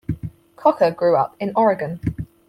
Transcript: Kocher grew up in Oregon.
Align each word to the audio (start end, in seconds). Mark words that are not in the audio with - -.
Kocher 0.55 0.89
grew 0.95 1.15
up 1.15 1.35
in 1.39 1.53
Oregon. 1.55 1.99